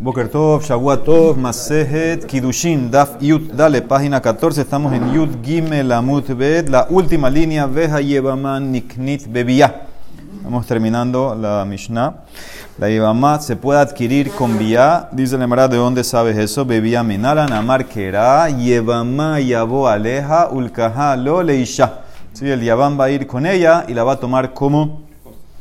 [0.00, 6.26] Boker Tov, Shavuot Masejet, Kidushin, Daf Yud, dale, página 14, estamos en Yud Gimel Amut
[6.28, 9.82] Bet, la última línea, Veja Yevaman Niknit Bebiyah.
[10.38, 12.14] Estamos terminando la Mishnah.
[12.78, 16.64] La Yevamá se puede adquirir con Biyah, dice la Emara, ¿de dónde sabes eso?
[16.64, 22.04] Bebiyah Menalan, Amar Kera, Yevamá Yabo Aleja, Ulkaha Lo Leisha.
[22.32, 25.02] Sí, el Yavam va a ir con ella y la va a tomar como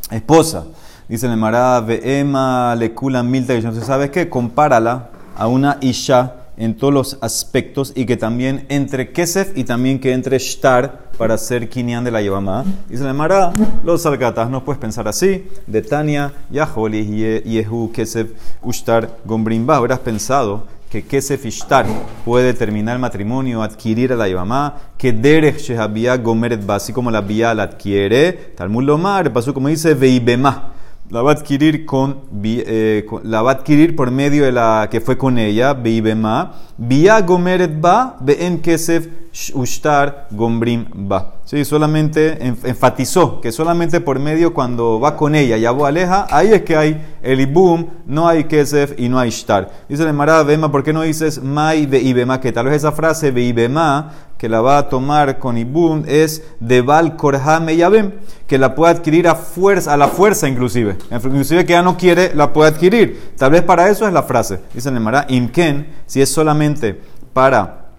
[0.09, 0.63] esposa.
[1.09, 4.29] Dice el Mará, Ve'ema lekula milta Entonces, ¿sabes qué?
[4.29, 9.99] Compárala a una Isha en todos los aspectos y que también entre Kesef y también
[9.99, 12.63] que entre Shtar para ser Kinyan de la Yevamá.
[12.87, 13.51] Dice el Mará,
[13.83, 15.47] los salgatas, no puedes pensar así.
[15.65, 18.29] De Tania, Yaholi, Yehu, Kesef,
[18.61, 19.77] Ushtar, Gombrimba.
[19.77, 21.87] Habrás pensado que Kesef Ishtar
[22.23, 27.21] puede terminar el matrimonio, adquirir a la Yevamá, que Derech Shehabia Gomeret así como la
[27.21, 28.53] Bia la adquiere.
[28.55, 30.73] Talmud Lomar, pasó como dice Veibema
[31.09, 35.01] la va a adquirir con, eh, la va a adquirir por medio de la que
[35.01, 39.07] fue con ella, Beibema, Bia Gomeret Ba, en Kesef
[39.53, 41.35] Ushtar Gombrim Ba.
[41.45, 46.61] Sí, solamente enfatizó que solamente por medio cuando va con ella, ya aleja, ahí es
[46.61, 49.69] que hay el Ibum, no hay Kesef y no hay Shtar.
[49.89, 52.39] Dice el Marada Bema, ¿por qué no dices Mai Beibema?
[52.39, 56.81] Que tal vez esa frase Beibema que la va a tomar con Ibum es de
[56.81, 58.13] Val Korhame Yabem,
[58.47, 60.95] que la puede adquirir a fuerza, a la fuerza inclusive.
[61.11, 63.33] Inclusive que ya no quiere, la puede adquirir.
[63.37, 64.61] Tal vez para eso es la frase.
[64.73, 67.01] Dice el Mará, Imken, si es solamente
[67.33, 67.89] para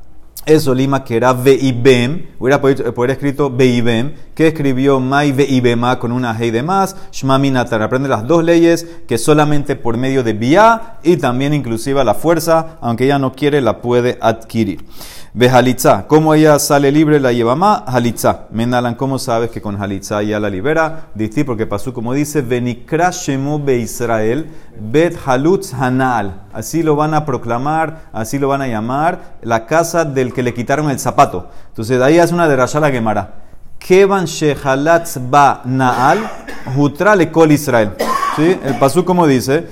[0.47, 6.35] eso lima que era Veibem, hubiera podido, escrito Veibem, que escribió Mai Veibema con una
[6.37, 7.83] Hei de más, Shmami Natar.
[7.83, 12.15] Aprende las dos leyes que solamente por medio de Bia y también inclusive a la
[12.15, 14.87] fuerza, aunque ella no quiere, la puede adquirir.
[15.33, 16.09] Ve halitza.
[16.09, 17.21] ¿Cómo ella sale libre?
[17.21, 17.83] La lleva más.
[17.87, 18.47] Halitza.
[18.51, 21.07] Menalan, ¿cómo sabes que con halitza ya la libera?
[21.15, 26.43] Dice porque pasó como dice, Venikra Shemu be Israel, Bet Halutz Hanal.
[26.53, 30.53] Así lo van a proclamar, así lo van a llamar, la casa del que le
[30.53, 31.49] quitaron el zapato.
[31.69, 33.35] Entonces de ahí hace una derasha la Gemara.
[33.79, 36.29] Kevan Shehalatz ba Naal,
[36.77, 37.93] Hutra le kol Israel.
[38.35, 38.59] ¿Sí?
[38.65, 39.69] El pasú como dice,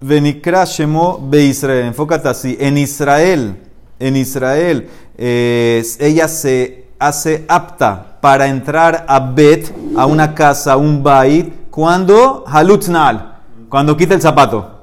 [0.00, 1.86] Venikra Shemu be Israel.
[1.86, 2.56] Enfócate así.
[2.58, 3.65] En Israel
[3.98, 11.02] en Israel, eh, ella se hace apta para entrar a Bet, a una casa, un
[11.02, 13.36] bait, cuando halutznal,
[13.68, 14.75] cuando quita el zapato.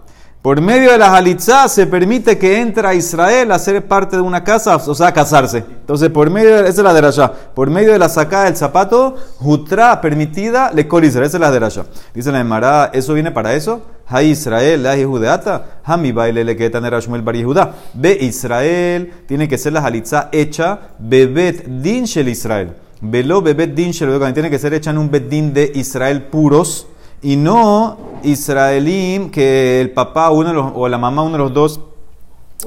[0.43, 4.21] Por medio de la halitzá se permite que entre a Israel a ser parte de
[4.21, 5.59] una casa, o sea, a casarse.
[5.59, 7.31] Entonces, por medio de, esa es la derasha.
[7.31, 11.05] Por medio de la sacada del zapato, jutra permitida, le col.
[11.05, 11.85] Esa es la derasha.
[12.13, 13.83] Dice la Emara, ¿eso viene para eso?
[14.05, 17.75] Ha Israel, la Yehudeata, Hami baile le que era Shmuel bar Yehuda.
[17.93, 22.73] Ve Israel, tiene que ser la halitzá hecha, bebet din shel Israel.
[22.99, 26.87] Velo bebet din shel, tiene que ser hecha en un bedín de Israel puros
[27.23, 31.79] y no israelín que el papá uno o la mamá uno de los dos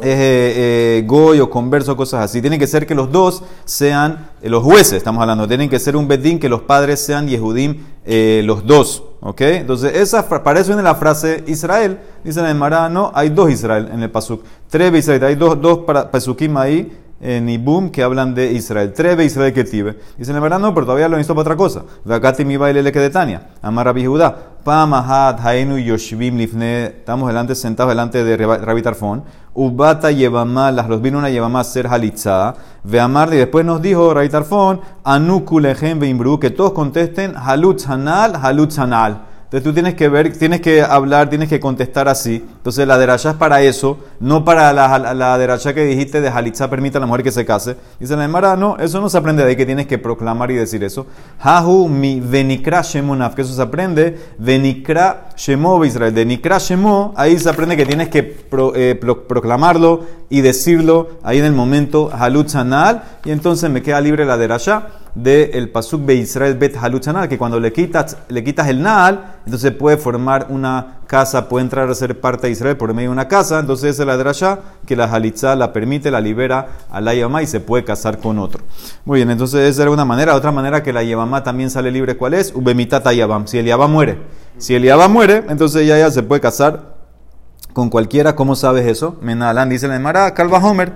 [0.02, 2.40] eh, eh, goy o converso, cosas así.
[2.40, 5.48] Tienen que ser que los dos sean eh, los jueces, estamos hablando.
[5.48, 7.78] Tienen que ser un bedín que los padres sean yehudim
[8.44, 9.04] los dos.
[9.20, 9.40] ¿Ok?
[9.40, 11.98] Entonces, esa, para eso viene la frase Israel.
[12.22, 14.42] Dice en el Mará, no, hay dos Israel en el Pasuk.
[14.68, 15.80] Tres Israel, hay dos, dos
[16.10, 18.92] Pasukim ahí en Ibum que hablan de Israel.
[18.92, 19.98] Trebe Israel que tibe.
[20.18, 21.82] Dicen, la verdad no, pero todavía lo necesito para otra cosa.
[22.04, 23.48] Vacati mi baile que de Tania.
[23.62, 24.36] Amar Rabbi Judá.
[24.62, 26.86] Pamahat Haenu Yoshvim Lifne.
[26.86, 29.24] Estamos delante, sentados delante de Rabbi Tarfon.
[29.54, 32.54] Ubata Yevamá, las los vino una Yevamá ser Halitza.
[32.84, 38.78] Veamar, y después nos dijo Rabbi Tarfon, Anukulejem Veimbru, que todos contesten Halutz Hanal, Halutz
[38.78, 39.22] Hanal.
[39.46, 42.44] Entonces tú tienes que ver, tienes que hablar, tienes que contestar así.
[42.56, 46.68] Entonces la derachá es para eso, no para la, la derachá que dijiste de Jalitza
[46.68, 47.76] permite a la mujer que se case.
[48.00, 50.54] Dice la Emara, no, eso no se aprende de ahí que tienes que proclamar y
[50.54, 51.06] decir eso.
[51.38, 56.14] Hahu mi venikra shemonaf, que eso se aprende, venikra shemo Israel.
[56.14, 61.44] De nikra shemo, ahí se aprende que tienes que eh, proclamarlo y decirlo ahí en
[61.44, 66.54] el momento halutzanal, y entonces me queda libre la derachá del el pasuk be Israel
[66.54, 71.48] bet halutzanal, que cuando le quitas, le quitas el naal, entonces puede formar una casa,
[71.48, 74.16] puede entrar a ser parte de Israel por medio de una casa, entonces es la
[74.16, 78.18] drasha que la halitzá la permite, la libera a la yamá y se puede casar
[78.18, 78.62] con otro.
[79.04, 82.16] Muy bien, entonces esa era una manera, otra manera que la yabamá también sale libre,
[82.16, 82.52] ¿cuál es?
[82.54, 84.18] Ubemitata yabam, si el yabam muere.
[84.58, 86.96] Si el yabam muere, entonces ella ya se puede casar
[87.72, 89.16] con cualquiera, ¿cómo sabes eso?
[89.20, 90.92] Menalan dice la Emara, Calva Homer.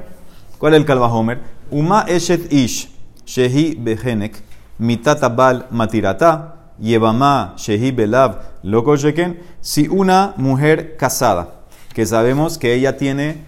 [0.59, 1.41] ¿Cuál es el Calva Homer?
[1.71, 3.01] Uma Eshet Ish.
[3.31, 4.43] Shehi Behenek,
[4.81, 11.61] Mitata Bal Matirata, Yevama Shehi Belav Loco Sheken, si una mujer casada,
[11.95, 13.45] que sabemos que ella tiene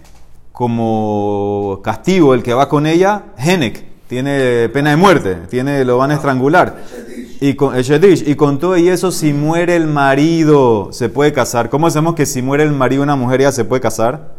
[0.51, 6.11] como castigo el que va con ella, Henek, tiene pena de muerte, tiene, lo van
[6.11, 6.83] a estrangular.
[7.41, 11.69] Y con, y con todo y eso, si muere el marido, se puede casar.
[11.69, 14.35] ¿Cómo hacemos que si muere el marido una mujer ya se puede casar?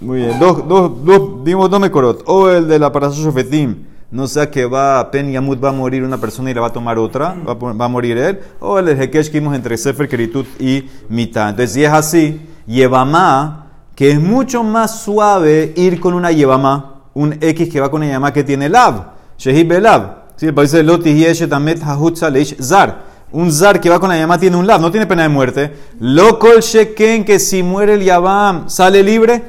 [0.00, 2.22] Muy bien, dos, dos, dos, dimos dos mekorot.
[2.26, 3.76] O el de la parasha Shofetim,
[4.10, 6.72] no sea que va, Pen Yamut va a morir una persona y le va a
[6.72, 8.40] tomar otra, va a, va a morir él.
[8.58, 11.50] O el Hekesh que vimos entre Sefer Keritut y Mitad.
[11.50, 17.36] Entonces, si es así, Yevamá, que es mucho más suave ir con una Yevamá, un
[17.40, 20.20] X que va con una Yevamá que tiene Lav, Shehi Belav.
[20.34, 23.10] Sí, el país de Loti Yeshet Amet Hahutza Leish Zar.
[23.32, 25.72] Un zar que va con la Yavamá tiene un lav, no tiene pena de muerte.
[26.00, 29.42] Lo kol sheken que si muere el Yavam sale libre.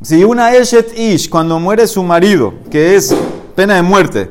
[0.00, 3.16] Si una Eshet Ish, cuando muere su marido, que es
[3.56, 4.30] pena de muerte,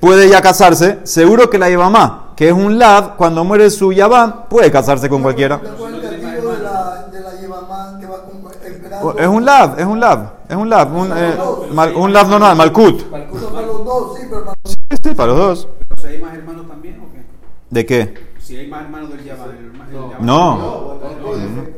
[0.00, 4.44] puede ya casarse, seguro que la Yavamá, que es un lav, cuando muere su Yavam,
[4.48, 5.58] puede casarse con cualquiera.
[5.58, 9.18] ¿Cuál fue el castigo de la, de la Yevamá que va con, esperando?
[9.18, 11.34] Es un lav, es un lav, es un lav, un, eh,
[11.72, 13.02] mal- un lav normal, malkut.
[13.10, 13.10] Uno
[13.50, 15.68] para los dos, sí, pero para Sí, sí, para los dos.
[15.88, 17.22] ¿Pero si hay más hermanos también o qué?
[17.70, 18.32] ¿De qué?
[18.40, 19.44] Si hay más hermanos del Yabá.
[19.92, 20.98] Yabá- No,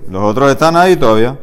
[0.09, 1.37] los otros están ahí todavía.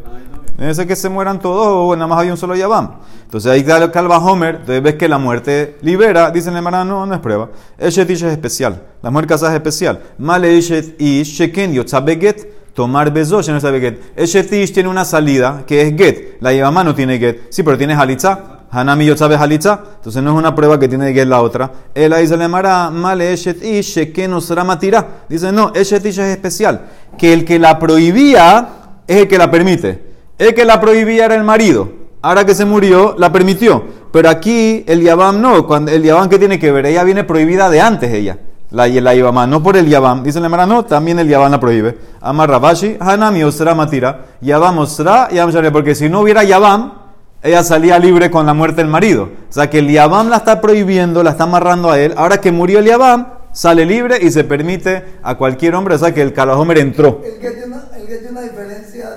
[0.57, 2.91] Debe ser que se mueran todos o nada más había un solo Yabam.
[3.31, 7.05] Entonces ahí da el Calva Homer, entonces ves que la muerte libera, dicen hermana, no,
[7.05, 7.49] no es prueba.
[7.77, 10.01] Eshet Ish es especial, la mujer casada es especial.
[10.17, 14.17] Male Eshet Ish, Sheken Yotzabeget, tomar bezosh en esa Beget.
[14.17, 17.77] Eshet Ish tiene una salida que es Get, la Yabamá no tiene Get, sí, pero
[17.77, 18.57] tiene Halitza.
[18.69, 21.71] Hanami Yotzabe Halitza, entonces no es una prueba que tiene Get la otra.
[21.95, 25.07] Él ahí se le llamará Male Eshet Ish, Sheken Osrama Tira.
[25.29, 26.81] Dice, no, Eshet Ish es especial,
[27.17, 28.67] que el que la prohibía
[29.07, 30.03] es el que la permite.
[30.37, 32.00] El que la prohibía era el marido.
[32.21, 33.83] Ahora que se murió, la permitió.
[34.11, 35.65] Pero aquí el Yabam no.
[35.65, 38.37] Cuando, el Yabam que tiene que ver, ella viene prohibida de antes ella.
[38.69, 40.23] La, la Yabam, no por el Yabam.
[40.23, 41.97] Dice la Mara, no, también el Yabam la prohíbe.
[42.21, 44.25] Amar Rabashi, Hanami Osra Matira.
[44.41, 45.71] Yabam Osra, Yabam Shariah.
[45.71, 46.93] Porque si no hubiera Yabam,
[47.41, 49.23] ella salía libre con la muerte del marido.
[49.49, 52.13] O sea que el Yabam la está prohibiendo, la está amarrando a él.
[52.17, 55.95] Ahora que murió el Yabam, sale libre y se permite a cualquier hombre.
[55.95, 57.21] O sea que el Kalahomer entró.
[57.25, 59.10] El que tiene una diferencia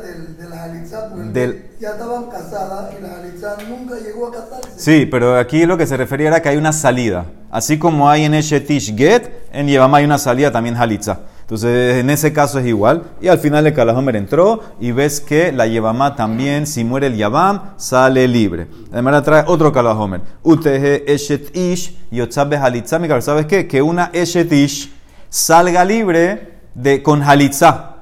[1.35, 4.71] Del- ya estaban casadas y la Jalitza nunca llegó a casarse.
[4.77, 7.27] Sí, pero aquí lo que se refería era que hay una salida.
[7.51, 11.21] Así como hay en Eshetish Get, en Yevama hay una salida también Halitza.
[11.43, 13.03] Entonces, en ese caso es igual.
[13.21, 17.17] Y al final el Kalahomer entró y ves que la Yevama también, si muere el
[17.19, 18.67] Yavam, sale libre.
[18.91, 20.23] Además, trae otro Kalahomer.
[20.43, 22.99] Uteje Eshetish Yotzabe Halitza.
[22.99, 23.69] Mi cabeza, ¿sabes qué?
[23.69, 24.91] Que una Eshetish
[25.29, 27.94] salga libre de, con Halitza.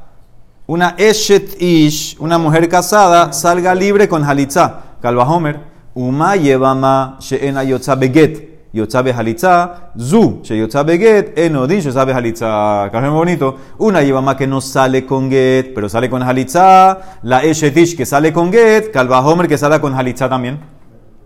[0.66, 4.80] Una Eshet Ish, una mujer casada, salga libre con Halitza.
[5.00, 5.58] Calva Homer.
[5.94, 8.70] Uma Yevama Sheena Yotza Beget.
[8.72, 9.90] Yotza Halitza.
[9.98, 11.36] Zu She Yotza Beget.
[11.36, 12.88] Enodin Yotza Halitza.
[12.92, 13.56] Calva bonito.
[13.78, 17.18] Una Yevama que no sale con Get, pero sale con Halitza.
[17.22, 18.92] La Eshet Ish que sale con Get.
[18.92, 20.60] Calva Homer que sale con Halitza también.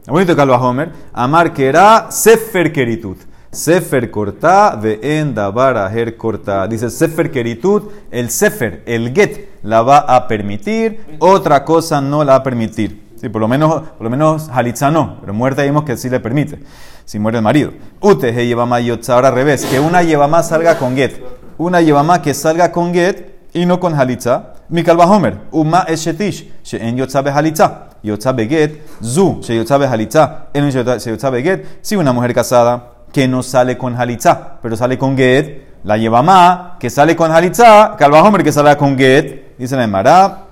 [0.07, 0.91] Bonito Calva Homer.
[1.13, 3.19] Amar que era Sefer Keritut.
[3.57, 6.69] Sefer corta de endabara her corta.
[6.69, 12.33] Dice Sefer keritut, el Sefer, el get, la va a permitir, otra cosa no la
[12.33, 13.15] va a permitir.
[13.19, 16.21] Sí, por lo menos, por lo menos Halitza no, pero muerte vimos que sí le
[16.21, 16.59] permite,
[17.07, 17.73] si muere el marido.
[17.99, 21.25] Ute he llevama yotza, ahora al revés, que una llevama salga con get,
[21.57, 24.53] una llevama que salga con get y no con Halitza.
[24.69, 27.89] Mikal Homer, Uma eshetish, she'en yotza be Halitza.
[28.03, 32.96] Yotza beget, zu, she yotza be Halitza, en she yotza beget, si una mujer casada
[33.13, 37.31] que no sale con Halitza, pero sale con Get, la lleva Ma, que sale con
[37.31, 40.47] Halitza, Calva que sale con Get, dice la Emara,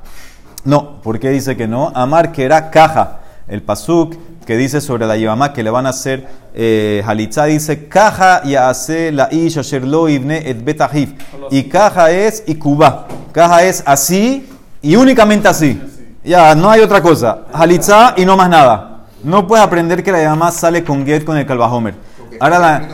[0.64, 1.92] no, ¿por qué dice que no?
[1.94, 5.90] Amar que era caja, el pasuk que dice sobre la Yevamá que le van a
[5.90, 7.02] hacer eh,
[7.48, 11.12] dice caja y hace la ish asher lo ibne et betahif.
[11.50, 13.06] Y caja es y cuba.
[13.32, 14.48] Caja es así
[14.82, 15.80] y únicamente así.
[16.22, 17.42] Ya, no hay otra cosa.
[17.52, 18.90] Halitza y no más nada.
[19.22, 21.94] No puedes aprender que la Yevamá sale con get con el Calvajomer.
[22.40, 22.88] Ahora la,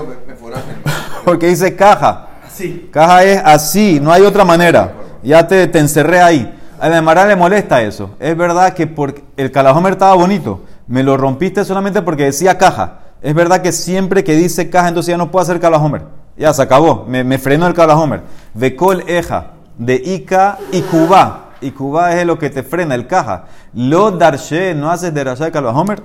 [1.25, 2.28] porque dice caja.
[2.47, 2.88] Así.
[2.92, 4.92] Caja es así, no hay otra manera.
[5.23, 6.59] Ya te, te encerré ahí.
[6.78, 8.11] A la Mara le molesta eso.
[8.18, 10.62] Es verdad que porque el calajomer estaba bonito.
[10.87, 13.00] Me lo rompiste solamente porque decía caja.
[13.23, 16.02] Es verdad que siempre que dice caja, entonces ya no puedo hacer calajomer.
[16.38, 17.04] Ya se acabó.
[17.06, 18.23] Me, me frenó el calajomer.
[18.54, 21.50] De col eja, de Ica y Cuba.
[21.61, 23.44] Y Cuba es lo que te frena, el caja.
[23.75, 26.02] Lo darshe, no haces de Rasha de calajomer.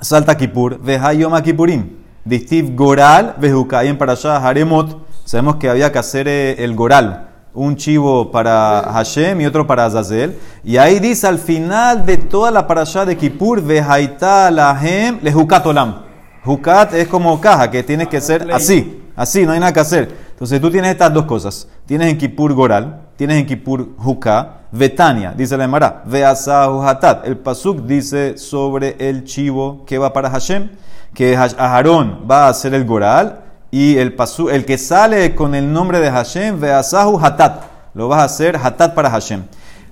[0.00, 1.99] Salta Kipur, veja Yom Kipurim.
[2.24, 3.84] Distiv Goral, vejuca.
[3.84, 7.28] Y en Parashah Haremot, sabemos que había que hacer eh, el Goral.
[7.52, 10.38] Un chivo para Hashem y otro para Azazel.
[10.62, 16.02] Y ahí dice al final de toda la Parashah de Kippur, vejaita lahem lejukat olam.
[16.44, 18.96] Jukat es como caja, que tienes que ser así.
[19.16, 20.16] Así, no hay nada que hacer.
[20.30, 21.68] Entonces tú tienes estas dos cosas.
[21.84, 27.26] Tienes en Kippur Goral, tienes en Kippur Juká, Betania, dice la Emara, Veasahu Hatat.
[27.26, 30.70] El Pasuk dice sobre el chivo que va para Hashem,
[31.14, 33.40] que Aharón va a hacer el Goral
[33.70, 37.62] y el, pasu, el que sale con el nombre de Hashem, Veasahu Hatat,
[37.94, 39.44] lo vas a hacer Hatat para Hashem.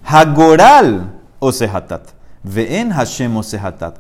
[0.05, 2.03] Hagoral o Hatat.
[2.43, 3.97] Ve'en Hashem o Hatat.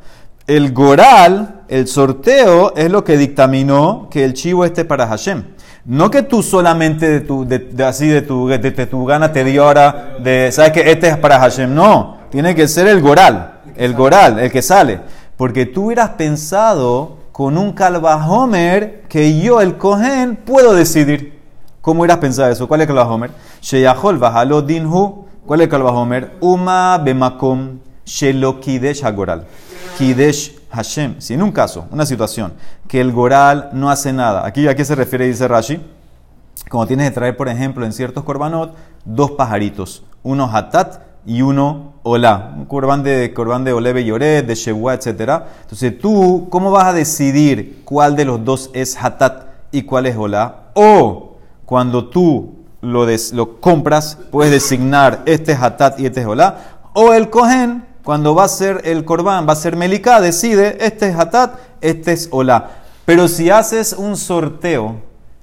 [0.47, 5.45] El Goral, el sorteo, es lo que dictaminó que el chivo esté para Hashem.
[5.85, 9.45] No que tú solamente de tu, de, de- así de tu, de tu gana te
[9.45, 11.75] dio ahora, de, sabes que este es para Hashem.
[11.75, 15.01] No, tiene que ser el Goral, el Goral, el que sale.
[15.39, 21.39] Porque tú hubieras pensado con un Calvajomer que yo, el Cohen, puedo decidir.
[21.81, 22.67] ¿Cómo hubieras pensado eso?
[22.67, 23.31] ¿Cuál es el Calvajomer?
[23.63, 25.27] Sheyahol Dinhu.
[25.47, 26.37] ¿Cuál es el Calvajomer?
[26.41, 29.47] Uma Bemakom Shelo Kidesh Hagoral.
[29.97, 31.21] Kidesh Hashem.
[31.21, 32.55] Si en un caso, una situación,
[32.89, 34.45] que el Goral no hace nada.
[34.45, 35.81] Aquí a qué se refiere, dice Rashi.
[36.69, 40.03] Como tienes que traer, por ejemplo, en ciertos korbanot, dos pajaritos.
[40.25, 42.53] Uno hatat y uno olá.
[42.57, 45.43] Un corbán de, corbán de oleve y oret, de shewa, etc.
[45.63, 50.17] Entonces tú, ¿cómo vas a decidir cuál de los dos es hatat y cuál es
[50.17, 50.71] olá?
[50.75, 56.27] O cuando tú lo, des- lo compras, puedes designar este es hatat y este es
[56.27, 56.79] olá.
[56.95, 61.09] O el cohen, cuando va a ser el corbán, va a ser melicá, decide este
[61.11, 62.71] es hatat, este es olá.
[63.05, 64.97] Pero si haces un sorteo,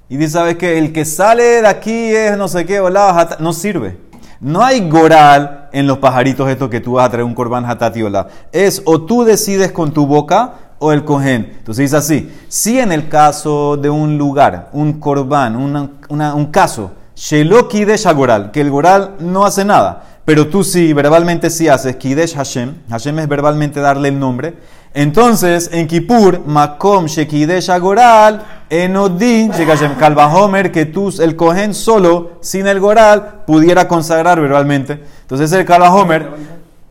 [0.08, 0.78] y dice, ¿sabes qué?
[0.78, 3.98] El que sale de aquí es no sé qué, hola, jata- no sirve.
[4.40, 8.02] No hay goral en los pajaritos estos que tú vas a traer un corbán hatati
[8.02, 8.28] hola.
[8.52, 11.54] Es o tú decides con tu boca o el cohen.
[11.58, 16.92] Entonces dice así, si en el caso de un lugar, un corbán, una- un caso,
[17.14, 21.96] shelo kidesh goral, que el goral no hace nada, pero tú sí, verbalmente sí haces
[21.96, 24.54] kidesh Hashem, Hashem es verbalmente darle el nombre,
[24.92, 32.66] entonces, en Kippur, Makom Shekidesh Agoral, Enodin Shekashem Kalvahomer, que tú, el Kohen solo, sin
[32.66, 35.00] el Goral, pudiera consagrar verbalmente.
[35.22, 36.30] Entonces, el Kalvahomer,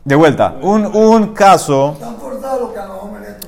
[0.04, 1.96] de vuelta, un, un caso,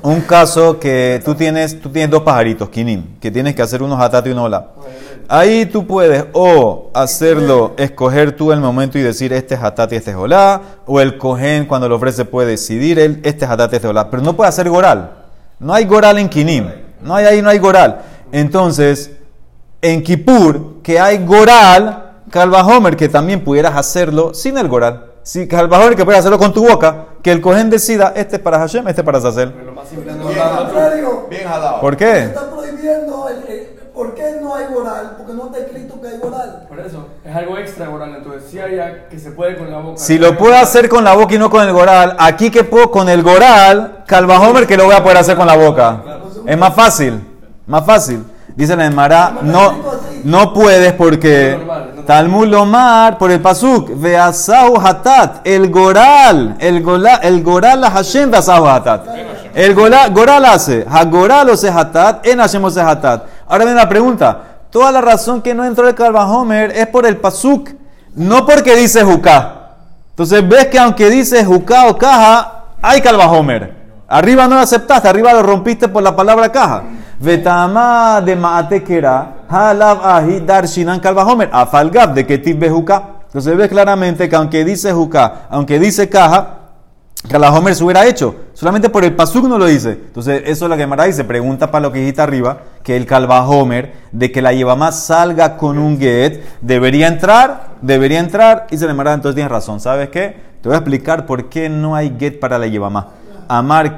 [0.03, 4.01] un caso que tú tienes, tú tienes dos pajaritos, Kinim, que tienes que hacer unos
[4.01, 4.69] hatat y unos hola.
[5.29, 9.97] Ahí tú puedes o hacerlo, escoger tú el momento y decir este es hatat y
[9.97, 13.73] este es hola, o el cohen cuando lo ofrece puede decidir él, este es hatat
[13.73, 15.11] y este es hola, pero no puede hacer goral.
[15.59, 16.71] No hay goral en Kinim,
[17.03, 18.01] no hay ahí, no hay goral.
[18.33, 19.13] Entonces,
[19.83, 25.05] en Kippur, que hay goral, Calvajomer, que también pudieras hacerlo sin el goral.
[25.23, 28.59] Si Calvajomer, que puedes hacerlo con tu boca, que el cohen decida, este es para
[28.59, 29.21] Hashem, este es para
[31.45, 31.81] jalado.
[31.81, 32.19] ¿Por qué?
[32.25, 33.69] está prohibiendo el, el-
[33.99, 35.15] ¿Por qué no hay moral?
[35.19, 36.67] Porque no está escrito que hay moral.
[36.69, 38.15] Por eso, es algo extra oral.
[38.17, 39.99] Entonces, sí hay ya que se puede con la boca.
[39.99, 42.93] Si lo puedo hacer con la boca y no con el goral, aquí que puedo
[42.93, 46.03] con el goral, Calvajomer que lo voy a poder hacer con la boca.
[46.47, 47.21] Es más fácil,
[47.69, 48.25] más fácil.
[48.57, 49.75] Dice la Emara, no,
[50.25, 51.57] no puedes porque
[52.07, 58.31] Talmud Lomar, por el pasuk, Veasau Hatat, el goral, el goral, el goral la Hashem
[58.31, 59.07] Veasau Hatat.
[59.55, 63.27] El goral, goral hace, Hagoral se Hatat, en Hashem se Hatat.
[63.47, 67.17] Ahora viene la pregunta, toda la razón que no entró el Calvajomer es por el
[67.19, 67.71] pasuk,
[68.15, 69.77] no porque dice Juká.
[70.11, 73.77] Entonces ves que aunque dice Juká o caja, hay Calvajomer.
[74.09, 76.83] Arriba no lo aceptaste, arriba lo rompiste por la palabra caja.
[77.21, 83.03] Vetama de maatekera, halab ahi dar shinan Calvajomer, afalgab de que tibbe Juká.
[83.27, 86.59] Entonces ves claramente que aunque dice Juká, aunque dice caja,
[87.27, 88.35] Calvajomer se hubiera hecho.
[88.55, 89.91] Solamente por el pasuk no lo dice.
[89.91, 91.25] Entonces, eso es lo que Mara dice.
[91.25, 95.79] Pregunta para lo que dijiste arriba, que el Calvajomer, de que la Yevamá salga con
[95.79, 98.69] un get, debería entrar, debería entrar.
[98.71, 99.81] Y se le Mara, entonces tienes razón.
[99.81, 100.37] ¿Sabes qué?
[100.63, 103.09] Te voy a explicar por qué no hay get para la Yevamá.
[103.49, 103.97] Amar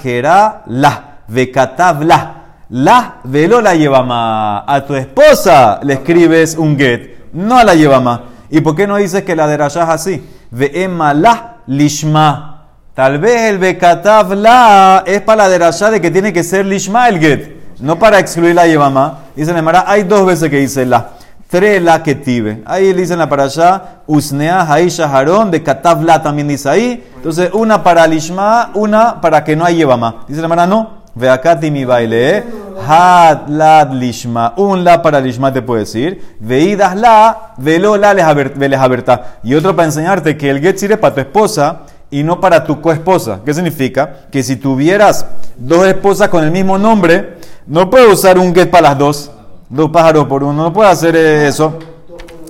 [0.67, 2.40] la, vekatav la.
[2.71, 4.65] La velo la Yevamá.
[4.67, 8.25] A tu esposa le escribes un get, no a la Yevamá.
[8.51, 10.25] ¿Y por qué no dices que la de Rashah es así?
[10.53, 12.67] La lishma.
[12.95, 17.09] Tal vez el Bekatav la es para la derashá de que tiene que ser lishma
[17.09, 19.21] el get, no para excluir la yevama.
[19.35, 21.11] Dice la Mara, hay dos veces que dice la.
[21.49, 22.63] Tres la que tive.
[22.65, 27.05] Ahí le dicen la para allá, usnea, haisha, harón, Bekatav la también dice ahí.
[27.17, 30.25] Entonces, una para lishma, una para que no hay yevama.
[30.29, 31.00] Dice la Mara, no.
[31.21, 32.45] Ve acá mi baile.
[32.89, 34.55] Had lad lishma.
[34.57, 36.37] Un la para lishma te puede decir.
[36.41, 39.39] Veidas la, velo la les aberta.
[39.45, 42.81] Y otro para enseñarte que el get sirve para tu esposa y no para tu
[42.81, 43.41] coesposa.
[43.45, 44.27] ¿Qué significa?
[44.31, 45.27] Que si tuvieras
[45.59, 47.37] dos esposas con el mismo nombre,
[47.67, 49.31] no puedes usar un get para las dos.
[49.69, 50.65] Dos pájaros por uno.
[50.65, 51.79] No puedes hacer eso.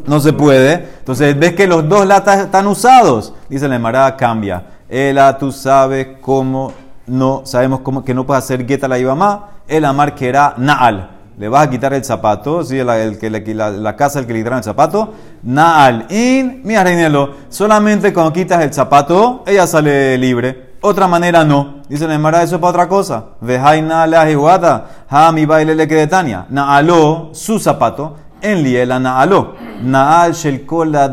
[0.07, 0.89] No se puede.
[1.01, 3.35] Entonces, ves que los dos latas están usados.
[3.49, 4.65] Dice la Emara, cambia.
[4.89, 6.73] Ela, tú sabes cómo
[7.11, 9.51] no, sabemos cómo, que no puedes hacer get a la Ibamá.
[9.67, 11.19] El amar que era Naal.
[11.39, 12.83] Le vas a quitar el zapato, ¿sí?
[12.85, 13.19] la, el
[13.57, 15.15] la, la casa el que le quitaron el zapato.
[15.43, 16.07] Naal.
[16.11, 20.71] In, mira, Reinelo, solamente cuando quitas el zapato, ella sale libre.
[20.83, 21.81] Otra manera no.
[21.89, 23.25] Dice la Emara, eso es para otra cosa.
[23.41, 26.47] Vejaina la jiguata, ha mi baile le quedetania.
[26.49, 29.55] Naalo, su zapato, en liela naalo.
[29.83, 30.67] Naal shel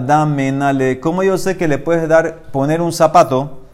[0.06, 1.00] dame nale.
[1.00, 3.66] ¿Cómo yo sé que le puedes dar, poner un zapato?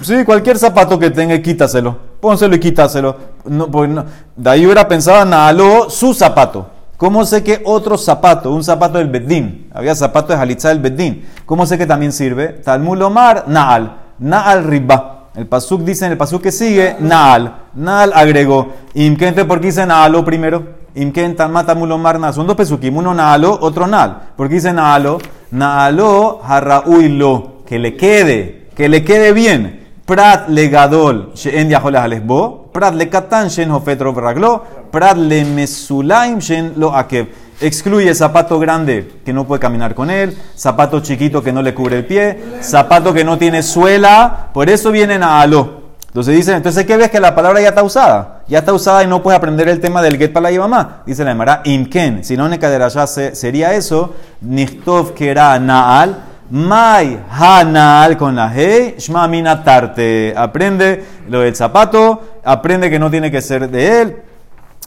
[0.00, 1.96] Sí, cualquier zapato que tenga, quítaselo.
[2.20, 3.16] Pónselo y quítaselo.
[3.44, 4.04] No, pues no.
[4.36, 6.66] De ahí hubiera pensado, naalo, su zapato.
[7.02, 11.24] ¿Cómo sé que otro zapato, un zapato del Bedín, había zapato de Jalitza del Bedín,
[11.44, 12.50] ¿cómo sé que también sirve?
[12.50, 15.30] Talmud Omar, Naal, Naal Riba.
[15.34, 18.72] El Pasuk dice en el Pasuk que sigue, Naal, Naal agregó.
[18.94, 20.62] Imken, ¿por qué dice Naalo primero?
[20.94, 22.34] Imken, Talmud Talmud Omar, Naal.
[22.34, 24.18] Son dos Pesukim, uno Naalo, otro Naal.
[24.36, 25.18] ¿Por qué dice Naalo?
[25.50, 29.81] Naalo, Harrauilo, que le quede, que le quede bien.
[30.12, 36.38] Prat legadol, she'en yahol lesbo, prat le katan, shen hofet rov raglo, prat le mesulaim,
[36.38, 37.28] shen lo akev.
[37.62, 41.96] Excluye zapato grande que no puede caminar con él, zapato chiquito que no le cubre
[41.96, 45.80] el pie, zapato que no tiene suela, por eso vienen a alo.
[46.08, 48.42] Entonces dicen, entonces ¿qué ves que la palabra ya está usada?
[48.48, 51.02] Ya está usada y no puedes aprender el tema del get para la mamá.
[51.06, 58.36] Dice la Emara, imken, si no ya sería eso, nichtov kera naal, Mai Hanal con
[58.36, 60.34] la Hey, Shma Mina Tarte.
[60.36, 64.16] Aprende lo del zapato, aprende que no tiene que ser de él.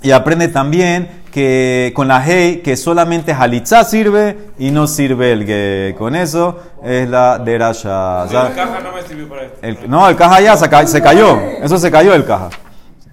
[0.04, 5.44] Y aprende también que con la Hey que solamente Halitza sirve y no sirve el
[5.48, 8.26] que con eso es la derasha.
[8.26, 9.58] El caja no me sirvió para esto.
[9.64, 11.40] El- no, el caja ya se, ca- se cayó.
[11.64, 12.50] Eso se cayó el caja.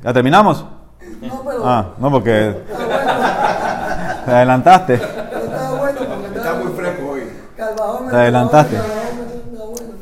[0.05, 0.67] ¿Ya terminamos?
[1.23, 2.55] No, pero Ah, no, porque
[4.27, 4.95] te adelantaste.
[4.95, 7.02] Está muy fresco
[8.11, 8.76] Te adelantaste.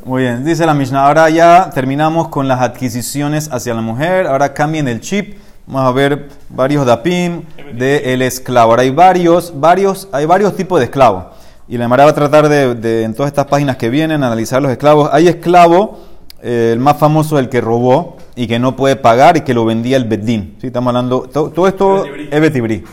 [0.03, 1.05] Muy bien, dice la Mishnah.
[1.05, 4.27] Ahora ya terminamos con las adquisiciones hacia la mujer.
[4.27, 5.37] Ahora cambien el chip.
[5.67, 7.43] Vamos a ver varios dapim
[7.77, 8.71] de el esclavo.
[8.71, 11.25] Ahora hay varios, varios, hay varios tipos de esclavos.
[11.67, 14.61] Y la Mara va a tratar de, de, en todas estas páginas que vienen, analizar
[14.61, 15.09] los esclavos.
[15.13, 15.99] Hay esclavo,
[16.41, 19.63] eh, el más famoso, el que robó y que no puede pagar y que lo
[19.63, 20.57] vendía el Beddin.
[20.59, 20.67] ¿Sí?
[20.67, 22.83] Estamos hablando, to- todo esto es Betibri.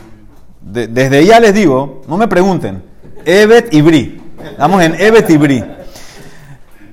[0.60, 2.82] De- desde ya les digo, no me pregunten,
[3.24, 4.17] Evet y Bri.
[4.44, 5.64] Estamos en Evet y Bri.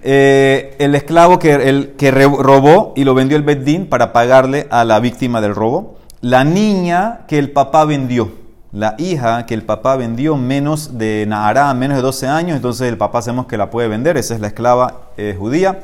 [0.02, 4.84] Eh, el esclavo que, el, que robó y lo vendió el Beddin para pagarle a
[4.84, 5.98] la víctima del robo.
[6.22, 8.31] La niña que el papá vendió.
[8.72, 12.98] La hija que el papá vendió menos de Nahara, menos de 12 años, entonces el
[12.98, 15.79] papá sabemos que la puede vender, esa es la esclava eh, judía.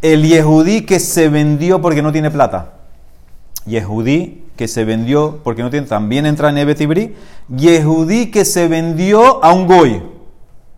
[0.00, 2.74] El yehudí que se vendió porque no tiene plata.
[3.66, 7.16] Yehudí que se vendió porque no tiene, también entra en Evet y Bri.
[7.48, 10.19] Yehudí que se vendió a un goy.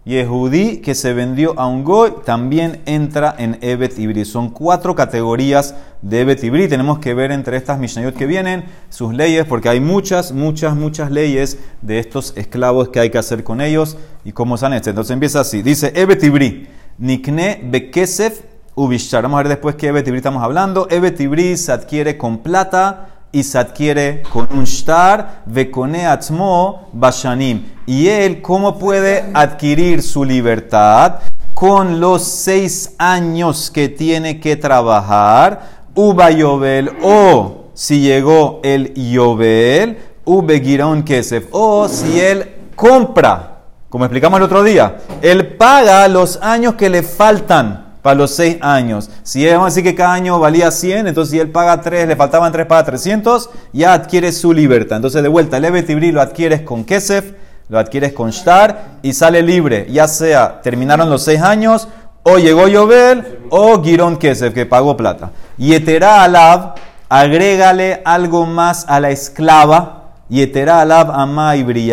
[0.05, 4.25] Yehudí que se vendió a un goy también entra en Evet y Bri.
[4.25, 6.67] Son cuatro categorías de Evet y Bri.
[6.69, 11.13] Tenemos que ver entre estas Mishnayot que vienen sus leyes, porque hay muchas, muchas, muchas
[11.13, 14.89] leyes de estos esclavos que hay que hacer con ellos y cómo están hechos.
[14.89, 15.63] Entonces empieza así.
[15.63, 16.69] Dice Evet y Bri.
[16.99, 18.41] Nikne bekesef
[18.75, 19.23] ubishar.
[19.23, 20.89] Vamos a ver después qué Evet y Bri estamos hablando.
[20.91, 26.89] Evet y Bri se adquiere con plata y se adquiere con un shtar, vekone atzmo
[26.93, 27.65] bashanim.
[27.87, 31.21] Y él, ¿cómo puede adquirir su libertad?
[31.55, 35.63] Con los seis años que tiene que trabajar,
[35.95, 44.05] uba yobel, o si llegó el yobel, ube girón kesef, o si él compra, como
[44.05, 49.09] explicamos el otro día, él paga los años que le faltan para los seis años.
[49.23, 52.17] Si vamos a decir que cada año valía 100, entonces si él paga 3, le
[52.17, 54.97] faltaban 3, paga 300, ya adquiere su libertad.
[54.97, 57.33] Entonces de vuelta, el Ebetibri lo adquieres con Kesef,
[57.69, 61.89] lo adquieres con Shtar y sale libre, ya sea terminaron los seis años,
[62.25, 65.31] o llegó Yobel, o Girón Kesef, que pagó plata.
[65.57, 66.75] Y Alab,
[67.09, 71.93] agrégale algo más a la esclava, y Eterá Alab Ama y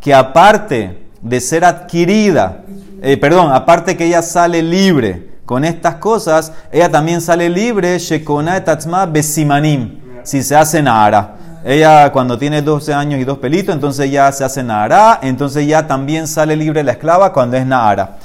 [0.00, 2.62] que aparte de ser adquirida,
[3.02, 8.62] eh, perdón, aparte que ella sale libre con estas cosas, ella también sale libre, Shekona
[8.62, 11.36] Tatzma Besimanim, si se hace Nahara.
[11.64, 15.86] Ella cuando tiene 12 años y dos pelitos, entonces ya se hace Nahara, entonces ya
[15.86, 18.18] también sale libre la esclava cuando es Nahara.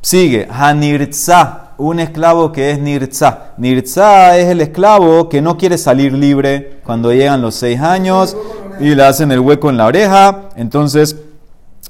[0.00, 3.52] Sigue, Hanirza, un esclavo que es Nirza.
[3.56, 8.36] Nirza es el esclavo que no quiere salir libre cuando llegan los 6 años
[8.78, 11.16] y le hacen el hueco en la oreja, entonces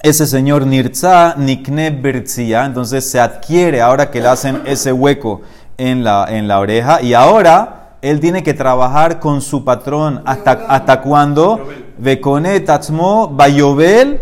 [0.02, 5.42] ese señor Nirza, Nikne Bertzia, entonces se adquiere ahora que le hacen ese hueco
[5.76, 10.52] en la, en la oreja y ahora él tiene que trabajar con su patrón hasta,
[10.68, 11.66] hasta cuando
[11.98, 14.20] Vekone Tatzmo Bayobel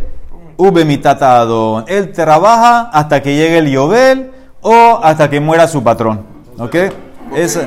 [0.59, 1.85] Ube mitata adon.
[1.87, 4.31] Él trabaja hasta que llegue el Yobel
[4.63, 6.25] o hasta que muera su patrón.
[6.59, 6.75] ¿Ok?
[7.35, 7.67] Esa-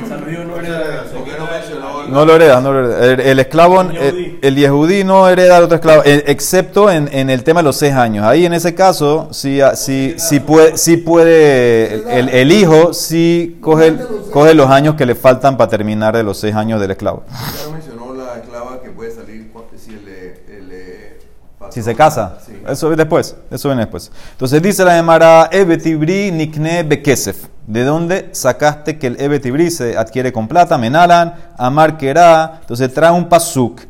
[2.10, 2.18] no era.
[2.18, 3.06] ¿Por qué no mencionó No lo hereda, no lo hereda.
[3.12, 7.30] El, el esclavo, el, el yehudí no hereda al otro esclavo, eh, excepto en, en
[7.30, 8.24] el tema de los seis años.
[8.24, 13.58] Ahí en ese caso, sí, ah, sí, sí puede, sí puede el, el hijo sí
[13.60, 13.94] coge,
[14.32, 17.24] coge los años que le faltan para terminar de los seis años del esclavo.
[17.30, 21.18] Ya mencionó la esclava que puede salir cu- si el, eh, el, eh,
[21.58, 22.38] pasó- Si se casa.
[22.44, 22.52] Sí.
[22.68, 23.36] Eso después.
[23.50, 24.10] Eso viene después.
[24.32, 27.46] Entonces dice la Gemara, Ebetibri nikne bekesef.
[27.66, 30.76] ¿De dónde sacaste que el Ebetibri se adquiere con plata?
[30.76, 32.58] Menalan, Amar Kerá.
[32.60, 33.82] Entonces trae un pasuk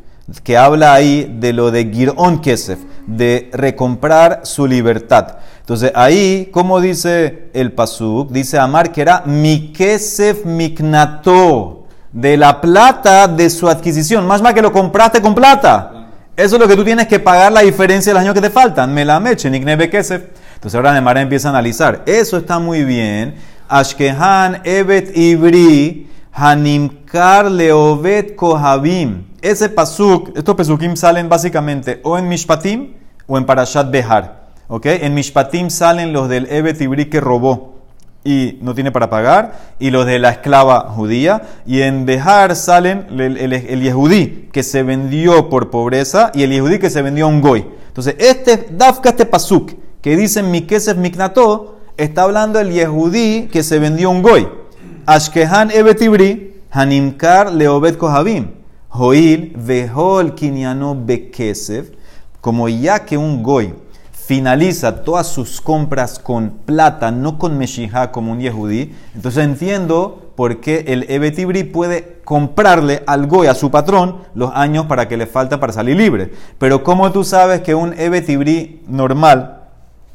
[0.43, 5.37] que habla ahí de lo de Girón Kesef, de recomprar su libertad.
[5.59, 8.31] Entonces ahí, ¿cómo dice el pasuk?
[8.31, 11.79] Dice Amar Kerá, mi Kesef miknato.
[12.11, 14.27] De la plata de su adquisición.
[14.27, 16.00] Más más que lo compraste con plata.
[16.37, 18.49] Eso es lo que tú tienes que pagar la diferencia de los años que te
[18.49, 18.93] faltan.
[18.93, 19.85] Me la meche, niknebe.
[19.85, 22.03] Entonces ahora Nemara empieza a analizar.
[22.05, 23.35] Eso está muy bien.
[23.67, 29.25] Ashkehan evet ibri hanimkar leovet kohabim.
[29.41, 32.93] Ese pasuk, estos pesukim salen básicamente o en Mishpatim
[33.27, 34.41] o en Parashat Behar.
[34.67, 34.85] ¿Ok?
[34.85, 37.70] En Mishpatim salen los del evet ibri que robó
[38.23, 43.07] y no tiene para pagar, y los de la esclava judía, y en Behar salen
[43.09, 47.25] el, el, el yehudí que se vendió por pobreza y el yehudí que se vendió
[47.25, 47.65] a un goy.
[47.87, 53.79] Entonces, este Dafka, este pasuk, que dice Mikesef Miknato, está hablando del yehudí que se
[53.79, 54.47] vendió a un goy.
[55.05, 58.51] Ashkehan ebetibri, Hanimkar leobet kohabim,
[58.89, 61.89] Joil vehol kinyano bekesef,
[62.39, 63.73] como ya que un goy
[64.31, 70.61] finaliza todas sus compras con plata, no con meshijá como un yehudí, entonces entiendo por
[70.61, 75.27] qué el ebetibri puede comprarle al goy, a su patrón, los años para que le
[75.27, 76.31] falta para salir libre.
[76.59, 79.63] Pero ¿cómo tú sabes que un ebetibri normal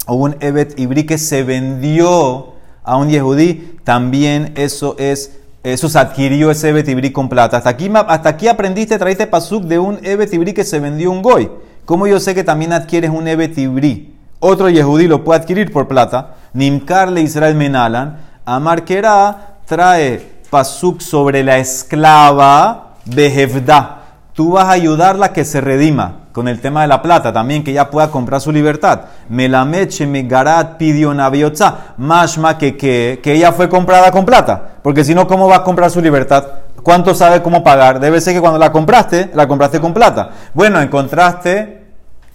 [0.06, 5.98] o un evet ibri que se vendió a un yehudí, también eso es, eso se
[5.98, 7.58] adquirió ese evet ibri con plata.
[7.58, 11.20] Hasta aquí, hasta aquí aprendiste, traíste pasuk de un evet ibri que se vendió un
[11.20, 11.50] goy.
[11.86, 14.12] ¿Cómo yo sé que también adquieres un evet ibri?
[14.40, 16.34] Otro yehudí lo puede adquirir por plata.
[16.52, 18.18] Nimkar le Israel Menalan.
[18.44, 20.20] Amar Kerá trae
[20.50, 24.02] pasuk sobre la esclava Behevda.
[24.32, 27.62] Tú vas a ayudarla a que se redima con el tema de la plata también,
[27.62, 29.02] que ella pueda comprar su libertad.
[29.28, 31.94] Melameche megarat pidió naviotza.
[31.98, 34.70] Mashma que, que, que ella fue comprada con plata.
[34.82, 36.65] Porque si no, ¿cómo va a comprar su libertad?
[36.86, 37.98] ¿Cuánto sabe cómo pagar?
[37.98, 40.30] Debe ser que cuando la compraste, la compraste con plata.
[40.54, 41.82] Bueno, encontraste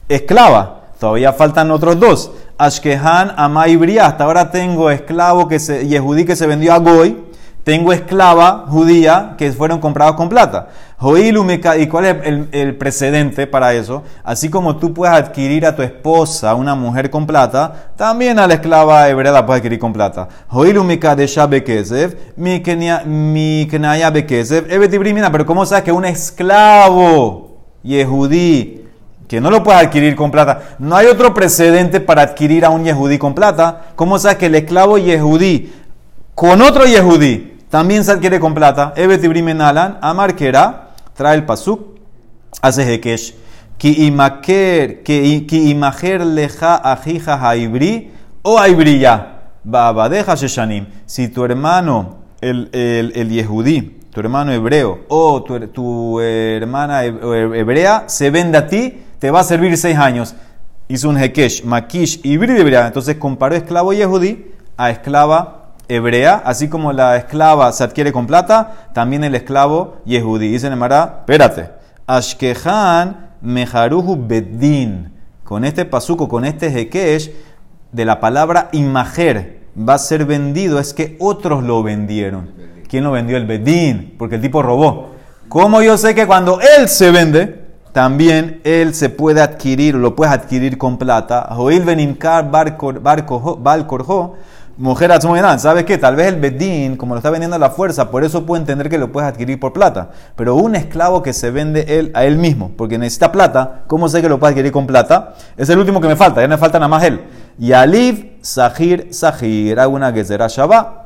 [0.10, 0.82] esclava.
[1.00, 2.32] Todavía faltan otros dos.
[2.58, 4.08] Ashkehan Amaibria.
[4.08, 7.31] Hasta ahora tengo esclavo que se, yehudí que se vendió a Goy.
[7.64, 10.70] Tengo esclava judía que fueron comprados con plata.
[11.00, 12.16] ¿Y cuál es
[12.52, 14.04] el, precedente para eso?
[14.24, 18.56] Así como tú puedes adquirir a tu esposa, una mujer con plata, también a la
[18.56, 20.28] esclava hebrea la puedes adquirir con plata.
[25.32, 28.82] Pero ¿cómo sabes que un esclavo yehudí
[29.28, 30.76] que no lo puedes adquirir con plata.
[30.78, 33.94] No hay otro precedente para adquirir a un yehudí con plata.
[33.96, 35.72] ¿Cómo sabes que el esclavo yehudí
[36.36, 38.94] con otro yehudí también se adquiere con plata?
[38.96, 41.98] Evet Ibrim Alan, Amar Kera, trae el pasuk,
[42.62, 43.34] hace Hekesh.
[43.78, 48.12] Ki imaker, ki imajer leja ajija haibri
[48.44, 49.40] o haibriya.
[49.64, 50.86] Babadeja sheshanim.
[51.08, 57.10] Si tu hermano, el, el, el yehudí, tu hermano hebreo o tu, tu hermana he-
[57.10, 60.36] he- hebrea se vende a ti, te va a servir seis años.
[60.88, 62.86] Hizo un hekesh, makish, hibri hebrea.
[62.88, 64.46] Entonces comparó esclavo yehudí
[64.78, 65.61] a esclava
[65.96, 70.50] hebrea, así como la esclava se adquiere con plata, también el esclavo yehudí.
[70.50, 71.70] Dice Nemara, espérate.
[72.08, 75.12] Ashkehan meharuhu bedin.
[75.44, 77.32] Con este pasuco, con este hekesh,
[77.92, 82.50] de la palabra imager, va a ser vendido, es que otros lo vendieron.
[82.88, 83.36] ¿Quién lo vendió?
[83.36, 85.12] El bedín, porque el tipo robó.
[85.50, 90.34] ¿Cómo yo sé que cuando él se vende, también él se puede adquirir, lo puedes
[90.34, 91.50] adquirir con plata?
[91.52, 92.78] Joil benimkar bar
[94.82, 95.60] mujer atzmoedan.
[95.60, 95.98] ¿Sabes qué?
[95.98, 98.90] Tal vez el bedín, como lo está vendiendo a la fuerza, por eso puede entender
[98.90, 100.10] que lo puedes adquirir por plata.
[100.36, 104.22] Pero un esclavo que se vende él a él mismo, porque necesita plata, ¿cómo sé
[104.22, 105.36] que lo puede adquirir con plata?
[105.56, 107.22] Es el último que me falta, ya me falta nada más él.
[107.60, 107.72] Y
[108.42, 111.02] Sahir, Sahir, hago una que será Shabbat.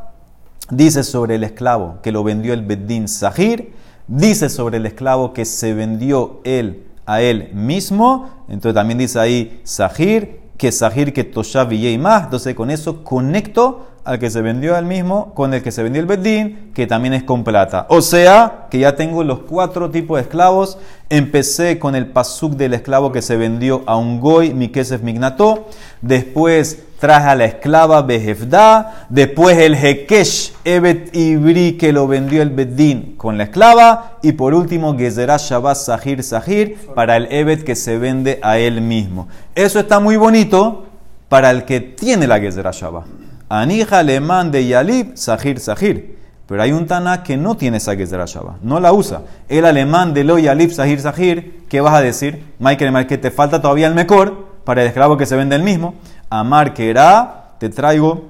[0.70, 3.74] Dice sobre el esclavo que lo vendió el Bedín Sahir.
[4.08, 8.30] Dice sobre el esclavo que se vendió él a él mismo.
[8.48, 11.94] Entonces también dice ahí Sahir, que Sahir que Toshav y.
[11.94, 16.00] Entonces con eso conecto al que se vendió al mismo con el que se vendió
[16.00, 17.88] el bedín, que también es con plata.
[17.90, 20.78] O sea, que ya tengo los cuatro tipos de esclavos.
[21.10, 25.68] Empecé con el pasuk del esclavo que se vendió a un goy, Mikesef Mignato.
[26.02, 29.08] Después traje a la esclava Behefda.
[29.10, 34.18] Después el Hekesh Evet Ibri que lo vendió el bedín con la esclava.
[34.22, 38.82] Y por último, Gezerah Shabbat Sahir Sahir para el Evet que se vende a él
[38.82, 39.28] mismo.
[39.56, 40.86] Eso está muy bonito
[41.28, 43.25] para el que tiene la Gezerah Shabbat.
[43.50, 46.16] Anija alemán de Yalib, Sahir Sahir.
[46.48, 49.22] Pero hay un Tana que no tiene Gezerah Shabbat, no la usa.
[49.48, 52.44] El alemán de Lo Yalib, Sahir Sahir, ¿qué vas a decir?
[52.60, 55.96] Michael, que te falta todavía el mejor para el esclavo que se vende el mismo.
[56.30, 58.26] Amar que era, te traigo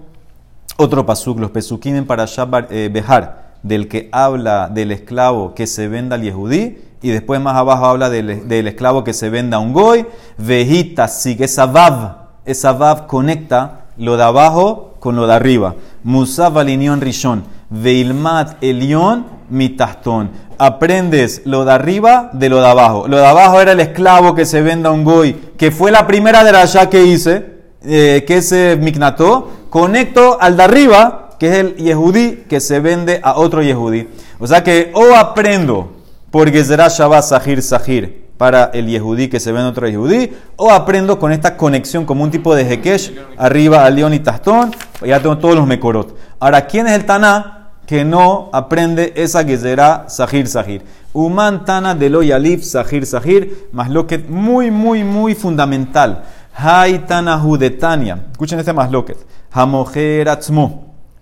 [0.78, 5.88] otro pasuk, los pesukim para Shabbat eh, Behar, del que habla del esclavo que se
[5.90, 6.78] venda al Yehudí.
[7.02, 10.06] Y después más abajo habla del, del esclavo que se venda a un goy.
[10.38, 12.16] Vejita, sigue esa vav.
[12.46, 15.76] Esa vav conecta lo de abajo con lo de arriba.
[16.04, 17.44] Musaf alinión rishon.
[17.70, 20.30] Veilmat elión mitastón.
[20.58, 23.08] Aprendes lo de arriba de lo de abajo.
[23.08, 26.08] Lo de abajo era el esclavo que se venda a un goy, que fue la
[26.08, 27.46] primera de ya que hice,
[27.84, 29.50] eh, que es eh, Miknato.
[29.70, 34.08] Conecto al de arriba, que es el Yehudí, que se vende a otro Yehudí.
[34.40, 35.92] O sea que o aprendo
[36.32, 40.72] por Gezerah Shabbat Sahir Sahir para el Yehudí que se vende a otro Yehudí, o
[40.72, 44.72] aprendo con esta conexión como un tipo de Hekesh, arriba al león y tastón,
[45.06, 46.18] ya tengo todos los Mekorot.
[46.40, 50.84] Ahora, ¿quién es el Taná que no aprende esa Gezerah Sahir Sahir?
[51.14, 56.26] Uman Tana de Sahir Sahir, más lo que muy, muy, muy fundamental.
[56.54, 58.26] Hay Tana Judetania.
[58.32, 59.16] Escuchen este más lo que.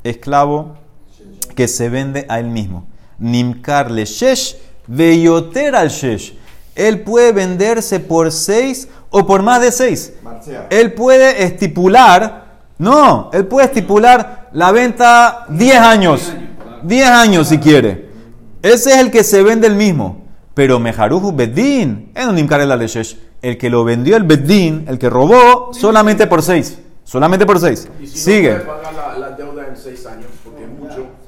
[0.04, 0.78] Esclavo
[1.56, 2.88] que se vende a él mismo.
[3.20, 6.36] Nimkar le shesh, veyoter al shesh.
[6.76, 10.14] Él puede venderse por seis o por más de seis.
[10.70, 16.34] Él puede estipular, no, él puede estipular la venta 10 años.
[16.84, 18.10] 10 años si quiere.
[18.62, 20.24] Ese es el que se vende el mismo.
[20.54, 22.38] Pero Mejaruju Bedín, es un
[23.42, 26.80] el que lo vendió el Bedín, el que robó, solamente por seis.
[27.04, 27.88] Solamente por seis.
[28.02, 28.54] Y si Sigue.
[28.54, 30.28] no puede pagar la, la deuda en seis años.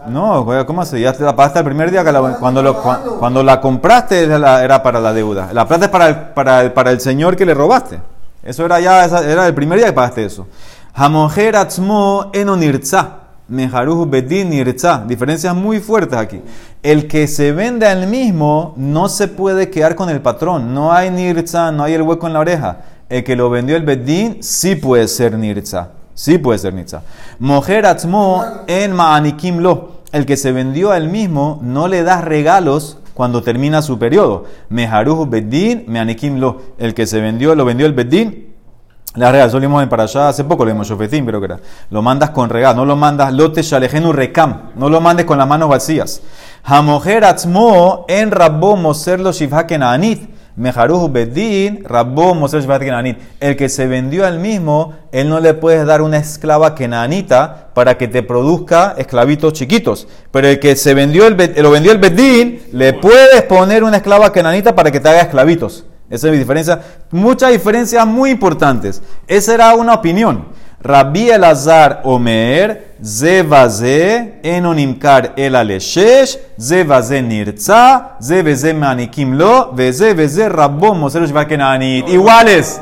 [0.08, 1.00] No, ¿cómo así?
[1.00, 4.24] Ya te la pagaste el primer día que la- cuando, lo, cua- cuando la compraste
[4.24, 5.50] era, para la deuda.
[5.54, 8.00] La plata es para el, para, el, para el señor que le robaste.
[8.44, 10.48] Eso era ya, era el primer día que pagaste eso.
[10.94, 13.10] Hamojer atzmo eno nirtza.
[13.48, 15.04] Mejaruj bedin nirtza.
[15.06, 16.42] Diferencias muy fuertes aquí.
[16.82, 20.74] El que se vende al mismo no se puede quedar con el patrón.
[20.74, 22.78] No hay nirtza, no hay el hueco en la oreja.
[23.10, 25.90] El que lo vendió el bedín sí puede ser nirtza.
[26.14, 27.02] Sí puede ser nirtza.
[27.40, 29.95] Mojer atzmo en ma'anikim lo.
[30.12, 34.46] El que se vendió al mismo no le das regalos cuando termina su periodo.
[34.70, 36.62] Mejaruj bedín, me'anikim lo.
[36.78, 38.56] El que se vendió, lo vendió el bedín,
[39.16, 41.46] la real, eso lo vimos en para allá hace poco, lo vimos Shofetim, pero que
[41.46, 41.60] era.
[41.90, 45.48] Lo mandas con regalo, no lo mandas lote shalejenu rekam, no lo mandes con las
[45.48, 46.22] manos vacías.
[46.66, 49.66] Hamojer atzmo en rabbo moser lo shivha.
[50.58, 53.18] Mejaruj bedin, rabbo moser shivha kenanit.
[53.42, 57.98] El que se vendió al mismo, él no le puedes dar una esclava kenanita para
[57.98, 60.08] que te produzca esclavitos chiquitos.
[60.32, 64.32] Pero el que se vendió el, lo vendió el bedín, le puedes poner una esclava
[64.32, 65.86] kenanita para que te haga esclavitos.
[66.10, 66.82] Esa es mi diferencia.
[67.12, 69.02] Muchas diferencias muy importantes.
[69.28, 70.46] Esa era una opinión.
[70.86, 80.94] Rabbi Elazar Omer, Zevaze, Enonimkar el Aleshesh, Zevaze Nirza, Zeveze Manikim Lo, Veze Veze Rabbo
[80.94, 82.08] Moserosh Vakenanit.
[82.08, 82.80] Iguales.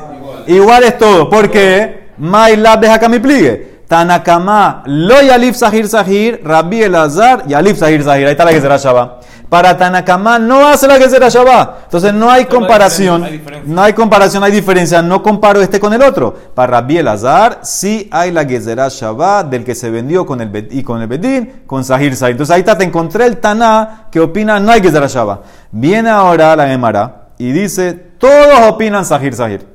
[0.48, 1.30] Iguales todo.
[1.30, 2.10] ¿Por qué?
[2.18, 3.74] Mailab deja que me pligue.
[3.88, 8.26] Tanakama, lo Yalif Sahir Sahir, Rabbi Elazar, Yalif Sahir Sahir.
[8.28, 9.20] Ahí está la que será.
[9.54, 11.84] Para Tanakama no hace la que será Shabbat.
[11.84, 13.24] Entonces no hay comparación.
[13.24, 13.40] hay.
[13.68, 15.04] No hay comparación, hay diferencia.
[15.04, 16.34] No comparo este con el otro.
[16.56, 20.82] Para Rabbi Elazar, sí hay la Gezerah Shabbat del que se vendió con el y
[20.82, 22.32] con el Bedín, con Sahir Sahir.
[22.32, 25.42] Entonces ahí está, te encontré el Taná que opina no hay Gezerah Shabbat.
[25.70, 29.68] Viene ahora la Gemara y dice, todos opinan Sahir Sahir.